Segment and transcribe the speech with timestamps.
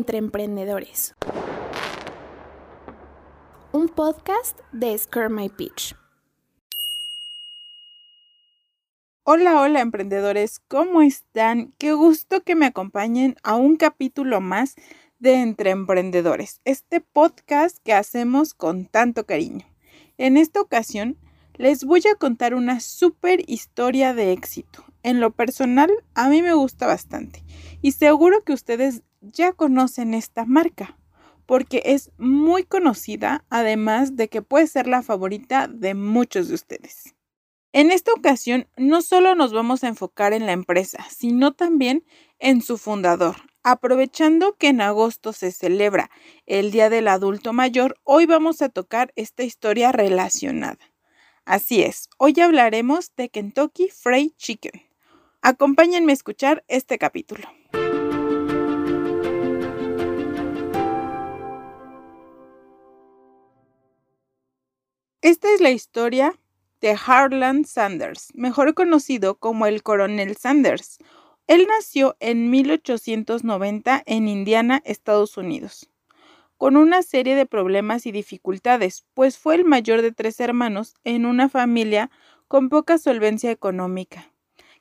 [0.00, 1.14] entre emprendedores.
[3.70, 5.94] Un podcast de Scare My Pitch.
[9.24, 11.74] Hola, hola emprendedores, ¿cómo están?
[11.76, 14.74] Qué gusto que me acompañen a un capítulo más
[15.18, 19.66] de Entre Emprendedores, este podcast que hacemos con tanto cariño.
[20.16, 21.18] En esta ocasión
[21.56, 24.82] les voy a contar una súper historia de éxito.
[25.02, 27.44] En lo personal, a mí me gusta bastante
[27.82, 30.96] y seguro que ustedes ya conocen esta marca
[31.50, 37.16] porque es muy conocida, además de que puede ser la favorita de muchos de ustedes.
[37.72, 42.04] En esta ocasión, no solo nos vamos a enfocar en la empresa, sino también
[42.38, 43.34] en su fundador.
[43.64, 46.08] Aprovechando que en agosto se celebra
[46.46, 50.78] el Día del Adulto Mayor, hoy vamos a tocar esta historia relacionada.
[51.44, 54.84] Así es, hoy hablaremos de Kentucky Fried Chicken.
[55.42, 57.59] Acompáñenme a escuchar este capítulo.
[65.22, 66.34] Esta es la historia
[66.80, 70.96] de Harlan Sanders, mejor conocido como el coronel Sanders.
[71.46, 75.90] Él nació en 1890 en Indiana, Estados Unidos,
[76.56, 81.26] con una serie de problemas y dificultades, pues fue el mayor de tres hermanos en
[81.26, 82.10] una familia
[82.48, 84.32] con poca solvencia económica.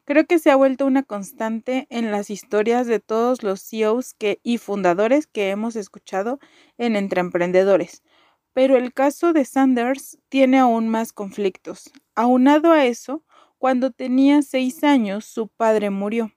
[0.06, 4.58] Creo que se ha vuelto una constante en las historias de todos los CEOs y
[4.58, 6.40] fundadores que hemos escuchado
[6.78, 8.04] en Entre Emprendedores,
[8.54, 11.92] pero el caso de Sanders tiene aún más conflictos.
[12.16, 13.24] Aunado a eso,
[13.58, 16.32] cuando tenía seis años, su padre murió,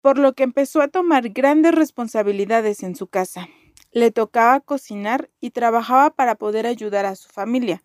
[0.00, 3.48] por lo que empezó a tomar grandes responsabilidades en su casa.
[3.90, 7.82] Le tocaba cocinar y trabajaba para poder ayudar a su familia,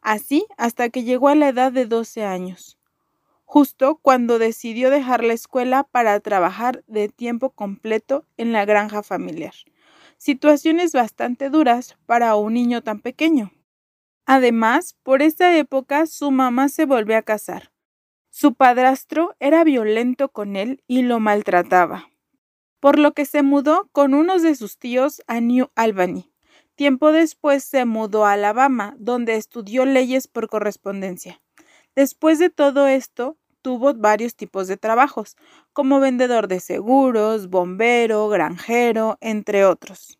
[0.00, 2.78] así hasta que llegó a la edad de 12 años,
[3.44, 9.52] justo cuando decidió dejar la escuela para trabajar de tiempo completo en la granja familiar
[10.22, 13.50] situaciones bastante duras para un niño tan pequeño.
[14.24, 17.72] Además, por esa época su mamá se volvió a casar.
[18.30, 22.08] Su padrastro era violento con él y lo maltrataba,
[22.78, 26.32] por lo que se mudó con unos de sus tíos a New Albany.
[26.76, 31.42] Tiempo después se mudó a Alabama, donde estudió leyes por correspondencia.
[31.96, 35.36] Después de todo esto, tuvo varios tipos de trabajos,
[35.72, 40.18] como vendedor de seguros, bombero, granjero, entre otros.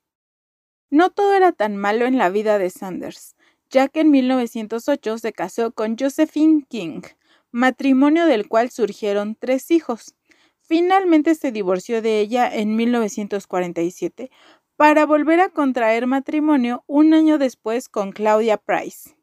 [0.90, 3.36] No todo era tan malo en la vida de Sanders,
[3.68, 7.02] ya que en 1908 se casó con Josephine King,
[7.50, 10.14] matrimonio del cual surgieron tres hijos.
[10.60, 14.30] Finalmente se divorció de ella en 1947
[14.76, 19.16] para volver a contraer matrimonio un año después con Claudia Price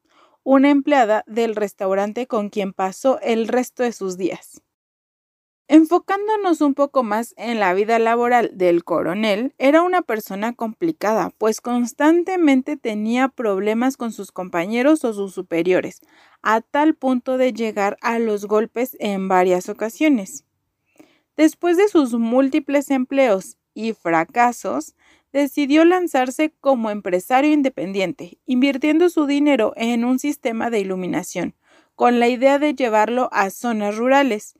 [0.51, 4.63] una empleada del restaurante con quien pasó el resto de sus días.
[5.67, 11.61] Enfocándonos un poco más en la vida laboral del coronel, era una persona complicada, pues
[11.61, 16.01] constantemente tenía problemas con sus compañeros o sus superiores,
[16.41, 20.45] a tal punto de llegar a los golpes en varias ocasiones.
[21.37, 24.95] Después de sus múltiples empleos y fracasos,
[25.31, 31.55] decidió lanzarse como empresario independiente, invirtiendo su dinero en un sistema de iluminación,
[31.95, 34.55] con la idea de llevarlo a zonas rurales.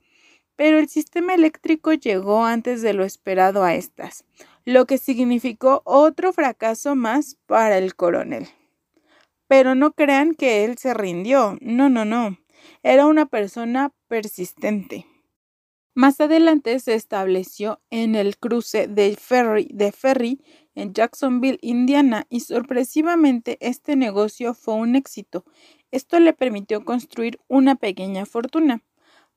[0.56, 4.24] Pero el sistema eléctrico llegó antes de lo esperado a estas,
[4.64, 8.48] lo que significó otro fracaso más para el coronel.
[9.48, 12.38] Pero no crean que él se rindió, no, no, no,
[12.82, 15.06] era una persona persistente.
[15.94, 20.40] Más adelante se estableció en el cruce de ferry, de ferry
[20.76, 25.44] en Jacksonville, Indiana, y sorpresivamente este negocio fue un éxito.
[25.90, 28.84] Esto le permitió construir una pequeña fortuna.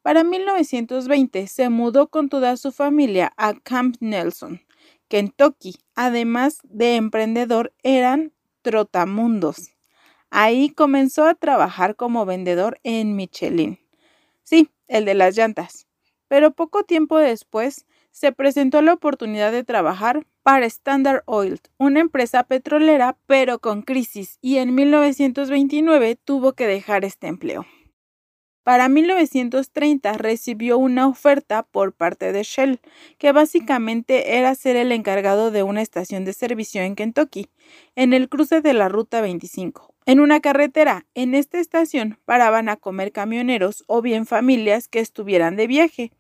[0.04, 4.62] Para 1920 se mudó con toda su familia a Camp Nelson,
[5.08, 5.78] Kentucky.
[5.96, 8.32] Además de emprendedor, eran
[8.62, 9.72] trotamundos.
[10.30, 13.80] Ahí comenzó a trabajar como vendedor en Michelin.
[14.44, 15.88] Sí, el de las llantas
[16.34, 22.42] pero poco tiempo después se presentó la oportunidad de trabajar para Standard Oil, una empresa
[22.42, 27.68] petrolera, pero con crisis, y en 1929 tuvo que dejar este empleo.
[28.64, 32.80] Para 1930 recibió una oferta por parte de Shell,
[33.20, 37.52] que básicamente era ser el encargado de una estación de servicio en Kentucky,
[37.96, 42.76] en el cruce de la Ruta 25, en una carretera, en esta estación paraban a
[42.76, 46.12] comer camioneros o bien familias que estuvieran de viaje.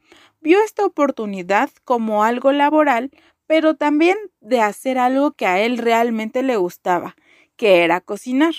[0.43, 3.11] Vio esta oportunidad como algo laboral,
[3.47, 7.15] pero también de hacer algo que a él realmente le gustaba,
[7.55, 8.53] que era cocinar.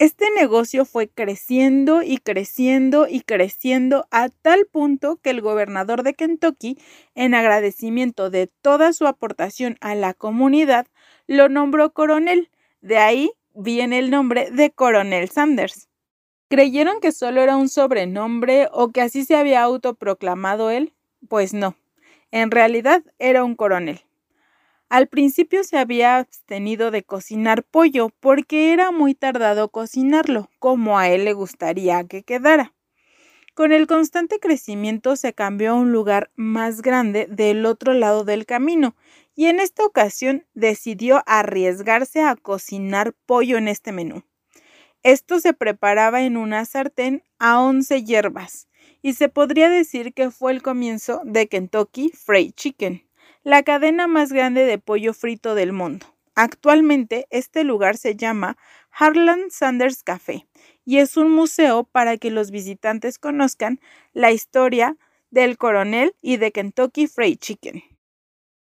[0.00, 6.14] Este negocio fue creciendo y creciendo y creciendo a tal punto que el gobernador de
[6.14, 6.76] Kentucky,
[7.14, 10.88] en agradecimiento de toda su aportación a la comunidad,
[11.28, 12.50] lo nombró coronel.
[12.80, 15.91] De ahí viene el nombre de Coronel Sanders.
[16.52, 20.92] ¿Creyeron que solo era un sobrenombre o que así se había autoproclamado él?
[21.26, 21.78] Pues no,
[22.30, 24.02] en realidad era un coronel.
[24.90, 31.08] Al principio se había abstenido de cocinar pollo porque era muy tardado cocinarlo, como a
[31.08, 32.74] él le gustaría que quedara.
[33.54, 38.44] Con el constante crecimiento se cambió a un lugar más grande del otro lado del
[38.44, 38.94] camino
[39.34, 44.22] y en esta ocasión decidió arriesgarse a cocinar pollo en este menú.
[45.02, 48.68] Esto se preparaba en una sartén a 11 hierbas
[49.02, 53.04] y se podría decir que fue el comienzo de Kentucky Fried Chicken
[53.44, 56.06] la cadena más grande de pollo frito del mundo.
[56.34, 58.56] Actualmente este lugar se llama
[58.90, 60.46] Harlan Sanders Café
[60.84, 63.80] y es un museo para que los visitantes conozcan
[64.12, 64.96] la historia
[65.30, 67.91] del coronel y de Kentucky Fried Chicken.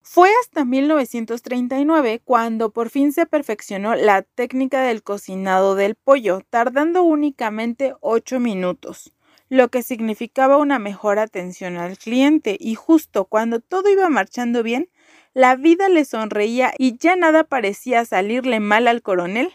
[0.03, 7.03] Fue hasta 1939 cuando por fin se perfeccionó la técnica del cocinado del pollo, tardando
[7.03, 9.13] únicamente 8 minutos
[9.53, 14.89] lo que significaba una mejor atención al cliente y justo cuando todo iba marchando bien,
[15.35, 19.53] la vida le sonreía y ya nada parecía salirle mal al coronel.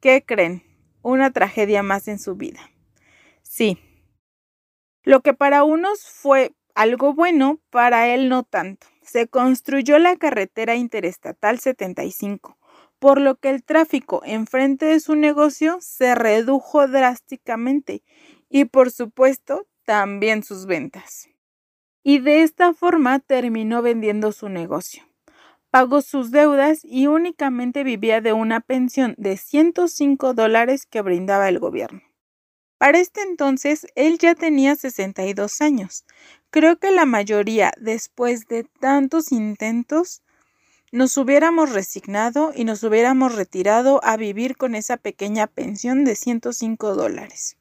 [0.00, 0.64] ¿Qué creen?
[1.02, 2.68] Una tragedia más en su vida.
[3.42, 3.78] Sí.
[5.04, 8.88] Lo que para unos fue algo bueno, para él no tanto.
[9.02, 12.56] Se construyó la carretera interestatal 75,
[12.98, 18.02] por lo que el tráfico enfrente de su negocio se redujo drásticamente
[18.48, 21.28] y por supuesto también sus ventas.
[22.04, 25.02] Y de esta forma terminó vendiendo su negocio.
[25.70, 31.58] Pagó sus deudas y únicamente vivía de una pensión de 105 dólares que brindaba el
[31.58, 32.02] gobierno.
[32.82, 36.04] Para este entonces él ya tenía 62 años.
[36.50, 40.20] Creo que la mayoría, después de tantos intentos,
[40.90, 46.96] nos hubiéramos resignado y nos hubiéramos retirado a vivir con esa pequeña pensión de 105
[46.96, 47.56] dólares.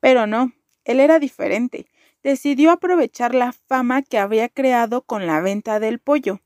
[0.00, 0.52] Pero no,
[0.84, 1.86] él era diferente.
[2.24, 6.40] Decidió aprovechar la fama que había creado con la venta del pollo.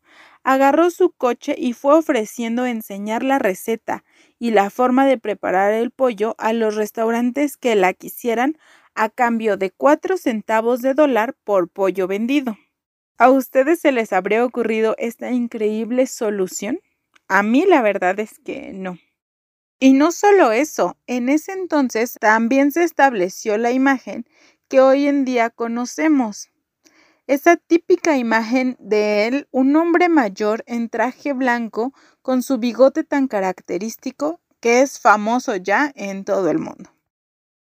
[0.44, 4.04] Agarró su coche y fue ofreciendo enseñar la receta
[4.38, 8.56] y la forma de preparar el pollo a los restaurantes que la quisieran
[8.94, 12.56] a cambio de cuatro centavos de dólar por pollo vendido.
[13.18, 16.80] ¿A ustedes se les habría ocurrido esta increíble solución?
[17.28, 18.98] A mí la verdad es que no.
[19.80, 24.26] Y no solo eso, en ese entonces también se estableció la imagen
[24.68, 26.49] que hoy en día conocemos.
[27.30, 33.28] Esa típica imagen de él, un hombre mayor en traje blanco con su bigote tan
[33.28, 36.90] característico que es famoso ya en todo el mundo.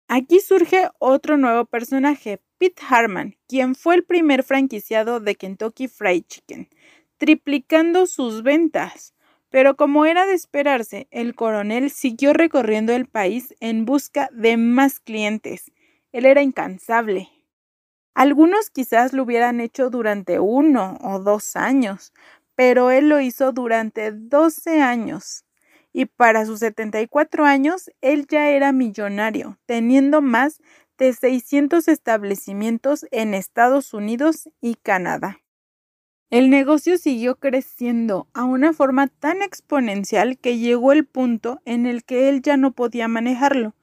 [0.08, 6.22] Aquí surge otro nuevo personaje, Pete Harman, quien fue el primer franquiciado de Kentucky Fried
[6.26, 6.70] Chicken,
[7.18, 9.12] triplicando sus ventas.
[9.50, 14.98] Pero como era de esperarse, el coronel siguió recorriendo el país en busca de más
[14.98, 15.70] clientes.
[16.10, 17.28] Él era incansable.
[18.18, 22.12] Algunos quizás lo hubieran hecho durante uno o dos años,
[22.56, 25.44] pero él lo hizo durante 12 años.
[25.92, 30.60] Y para sus 74 años, él ya era millonario, teniendo más
[30.98, 35.38] de 600 establecimientos en Estados Unidos y Canadá.
[36.28, 42.02] El negocio siguió creciendo a una forma tan exponencial que llegó el punto en el
[42.02, 43.74] que él ya no podía manejarlo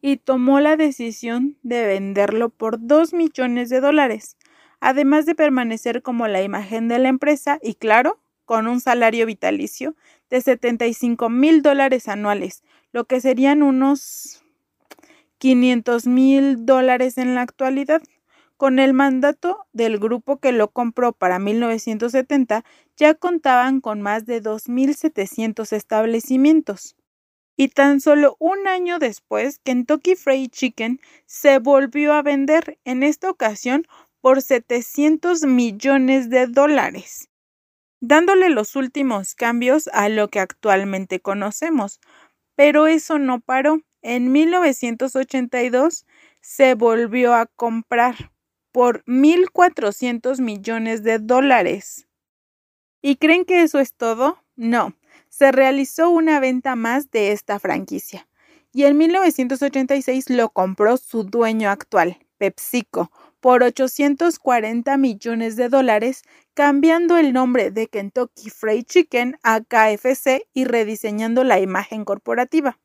[0.00, 4.36] y tomó la decisión de venderlo por dos millones de dólares,
[4.80, 9.94] además de permanecer como la imagen de la empresa y claro, con un salario vitalicio
[10.28, 14.42] de 75 mil dólares anuales, lo que serían unos
[15.38, 18.02] 500 mil dólares en la actualidad.
[18.56, 22.62] Con el mandato del grupo que lo compró para 1970,
[22.96, 26.94] ya contaban con más de 2.700 establecimientos.
[27.60, 33.28] Y tan solo un año después, Kentucky Fried Chicken se volvió a vender, en esta
[33.28, 33.86] ocasión
[34.22, 37.28] por 700 millones de dólares,
[38.00, 42.00] dándole los últimos cambios a lo que actualmente conocemos.
[42.56, 43.82] Pero eso no paró.
[44.00, 46.06] En 1982
[46.40, 48.32] se volvió a comprar
[48.72, 52.08] por 1.400 millones de dólares.
[53.02, 54.42] ¿Y creen que eso es todo?
[54.56, 54.94] No,
[55.30, 58.28] se realizó una venta más de esta franquicia
[58.72, 63.10] y en 1986 lo compró su dueño actual, PepsiCo,
[63.40, 66.22] por 840 millones de dólares,
[66.54, 72.78] cambiando el nombre de Kentucky Fried Chicken a KFC y rediseñando la imagen corporativa.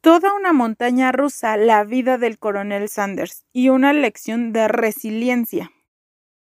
[0.00, 5.70] Toda una montaña rusa la vida del coronel Sanders y una lección de resiliencia.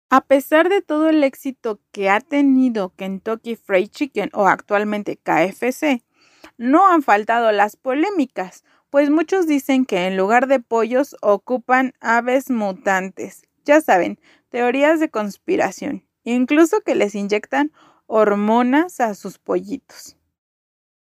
[0.09, 6.05] A pesar de todo el éxito que ha tenido Kentucky Fried Chicken o actualmente KFC,
[6.57, 12.49] no han faltado las polémicas, pues muchos dicen que en lugar de pollos ocupan aves
[12.49, 13.43] mutantes.
[13.65, 17.73] Ya saben, teorías de conspiración, incluso que les inyectan
[18.05, 20.15] hormonas a sus pollitos.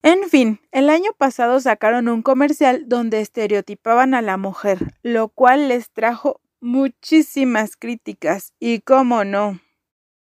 [0.02, 5.68] En fin, el año pasado sacaron un comercial donde estereotipaban a la mujer, lo cual
[5.68, 9.60] les trajo muchísimas críticas y cómo no.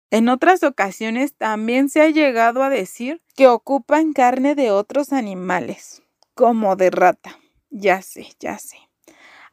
[0.10, 6.01] En otras ocasiones también se ha llegado a decir que ocupan carne de otros animales,
[6.34, 7.38] como de rata.
[7.69, 8.77] Ya sé, ya sé.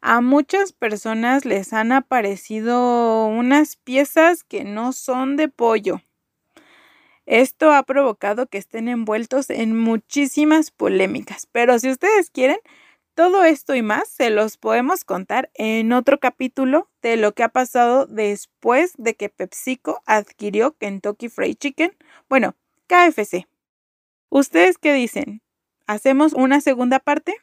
[0.01, 6.01] A muchas personas les han aparecido unas piezas que no son de pollo.
[7.27, 12.59] Esto ha provocado que estén envueltos en muchísimas polémicas, pero si ustedes quieren,
[13.17, 17.49] todo esto y más se los podemos contar en otro capítulo de lo que ha
[17.49, 21.97] pasado después de que PepsiCo adquirió Kentucky Fried Chicken,
[22.29, 22.55] bueno,
[22.89, 23.49] KFC.
[24.29, 25.41] ¿Ustedes qué dicen?
[25.87, 27.35] ¿Hacemos una segunda parte?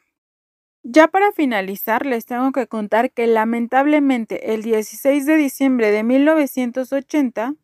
[0.84, 7.56] Ya para finalizar, les tengo que contar que lamentablemente el 16 de diciembre de 1980,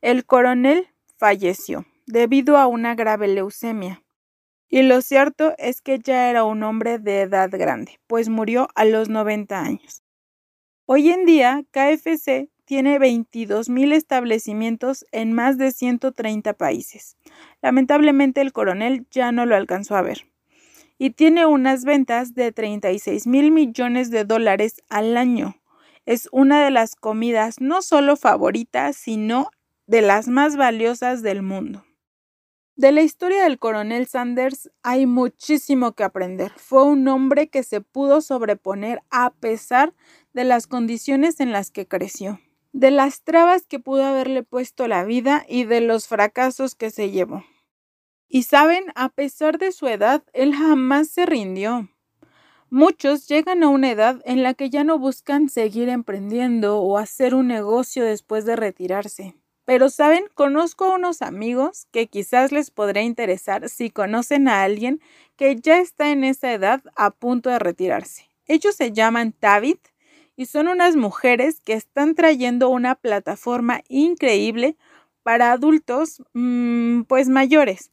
[0.00, 4.03] el coronel falleció debido a una grave leucemia.
[4.74, 8.84] Y lo cierto es que ya era un hombre de edad grande, pues murió a
[8.84, 10.02] los 90 años.
[10.84, 17.16] Hoy en día, KFC tiene 22.000 establecimientos en más de 130 países.
[17.62, 20.26] Lamentablemente el coronel ya no lo alcanzó a ver.
[20.98, 25.54] Y tiene unas ventas de 36 mil millones de dólares al año.
[26.04, 29.50] Es una de las comidas no solo favoritas, sino
[29.86, 31.84] de las más valiosas del mundo.
[32.76, 36.50] De la historia del coronel Sanders hay muchísimo que aprender.
[36.56, 39.94] Fue un hombre que se pudo sobreponer a pesar
[40.32, 42.40] de las condiciones en las que creció,
[42.72, 47.12] de las trabas que pudo haberle puesto la vida y de los fracasos que se
[47.12, 47.44] llevó.
[48.28, 51.88] Y saben, a pesar de su edad, él jamás se rindió.
[52.70, 57.36] Muchos llegan a una edad en la que ya no buscan seguir emprendiendo o hacer
[57.36, 59.36] un negocio después de retirarse.
[59.66, 60.24] Pero, ¿saben?
[60.34, 65.00] Conozco a unos amigos que quizás les podría interesar si conocen a alguien
[65.36, 68.28] que ya está en esa edad a punto de retirarse.
[68.46, 69.80] Ellos se llaman Tavit
[70.36, 74.76] y son unas mujeres que están trayendo una plataforma increíble
[75.22, 77.90] para adultos mm, pues mayores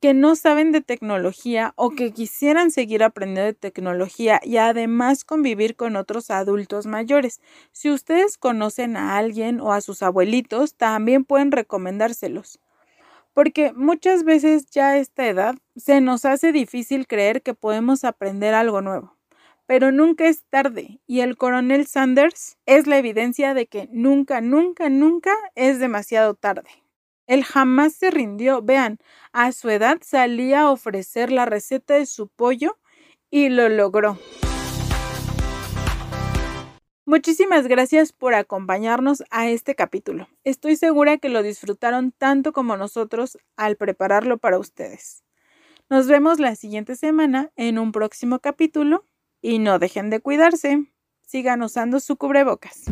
[0.00, 5.76] que no saben de tecnología o que quisieran seguir aprendiendo de tecnología y además convivir
[5.76, 7.40] con otros adultos mayores.
[7.72, 12.60] Si ustedes conocen a alguien o a sus abuelitos, también pueden recomendárselos.
[13.32, 18.54] Porque muchas veces ya a esta edad se nos hace difícil creer que podemos aprender
[18.54, 19.16] algo nuevo.
[19.66, 24.88] Pero nunca es tarde y el coronel Sanders es la evidencia de que nunca, nunca,
[24.90, 26.83] nunca es demasiado tarde.
[27.26, 28.62] Él jamás se rindió.
[28.62, 28.98] Vean,
[29.32, 32.78] a su edad salía a ofrecer la receta de su pollo
[33.30, 34.18] y lo logró.
[37.06, 40.26] Muchísimas gracias por acompañarnos a este capítulo.
[40.42, 45.22] Estoy segura que lo disfrutaron tanto como nosotros al prepararlo para ustedes.
[45.90, 49.04] Nos vemos la siguiente semana en un próximo capítulo
[49.42, 50.86] y no dejen de cuidarse.
[51.26, 52.84] Sigan usando su cubrebocas.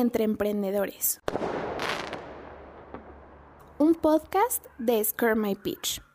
[0.00, 1.20] Entre emprendedores.
[3.78, 6.09] Un podcast de Scare My Pitch.